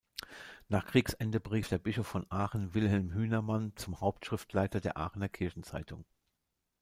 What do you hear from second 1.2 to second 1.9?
berief der